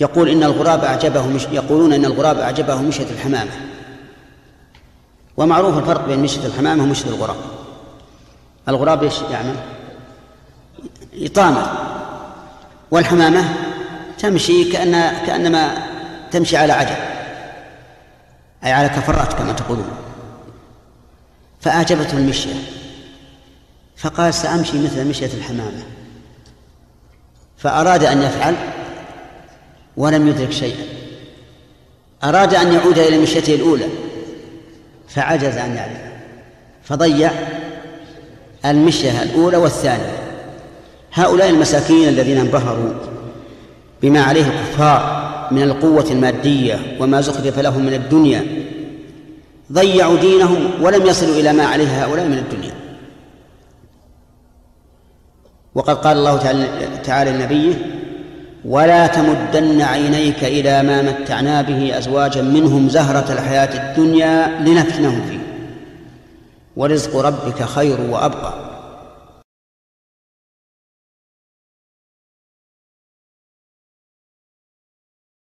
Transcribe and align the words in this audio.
يقول 0.00 0.28
إن 0.28 0.42
الغراب 0.42 0.84
أعجبه 0.84 1.26
مش 1.26 1.42
يقولون 1.44 1.92
إن 1.92 2.04
الغراب 2.04 2.38
أعجبه 2.38 2.82
مشية 2.82 3.10
الحمامة. 3.10 3.50
ومعروف 5.36 5.78
الفرق 5.78 6.06
بين 6.06 6.18
مشية 6.18 6.46
الحمامة 6.46 6.82
ومشية 6.82 7.08
الغراب. 7.08 7.36
الغراب 8.68 9.02
إيش 9.04 9.14
يعمل؟ 9.30 9.56
إطامة 11.14 11.66
والحمامة 12.90 13.54
تمشي 14.18 14.64
كأن 14.64 14.92
كأنما 15.26 15.88
تمشي 16.30 16.56
على 16.56 16.72
عجل. 16.72 16.96
أي 18.64 18.72
على 18.72 18.88
كفرات 18.88 19.32
كما 19.32 19.52
تقولون. 19.52 19.88
فأعجبته 21.60 22.18
المشية. 22.18 22.54
فقال 23.96 24.34
سأمشي 24.34 24.78
مثل 24.84 25.08
مشية 25.08 25.34
الحمامة. 25.34 25.82
فأراد 27.56 28.04
أن 28.04 28.22
يفعل 28.22 28.54
ولم 29.98 30.28
يدرك 30.28 30.50
شيئا. 30.50 30.84
أراد 32.24 32.54
أن 32.54 32.72
يعود 32.72 32.98
إلى 32.98 33.18
مشيته 33.18 33.54
الأولى 33.54 33.86
فعجز 35.08 35.56
عن 35.56 35.70
ذلك 35.70 36.12
فضيع 36.84 37.30
المشية 38.64 39.22
الأولى 39.22 39.56
والثانية. 39.56 40.18
هؤلاء 41.12 41.50
المساكين 41.50 42.08
الذين 42.08 42.38
انبهروا 42.38 42.92
بما 44.02 44.20
عليه 44.20 44.44
الكفار 44.46 45.28
من 45.50 45.62
القوة 45.62 46.06
المادية 46.10 46.96
وما 47.00 47.20
زخرف 47.20 47.58
لهم 47.58 47.86
من 47.86 47.94
الدنيا 47.94 48.46
ضيعوا 49.72 50.16
دينهم 50.18 50.82
ولم 50.82 51.06
يصلوا 51.06 51.34
إلى 51.40 51.52
ما 51.52 51.66
عليه 51.66 52.04
هؤلاء 52.04 52.26
من 52.26 52.38
الدنيا. 52.38 52.74
وقد 55.74 55.96
قال 55.96 56.16
الله 56.16 56.36
تعالى 57.04 57.30
لنبيه 57.30 57.97
ولا 58.64 59.06
تمدن 59.06 59.80
عينيك 59.80 60.44
إلى 60.44 60.82
ما 60.82 61.02
متعنا 61.02 61.62
به 61.62 61.98
أزواجا 61.98 62.42
منهم 62.42 62.88
زهرة 62.88 63.32
الحياة 63.32 63.90
الدنيا 63.90 64.60
لنفتنهم 64.60 65.22
فيه. 65.28 65.38
ورزق 66.76 67.16
ربك 67.16 67.62
خير 67.62 68.00
وأبقى. 68.00 68.67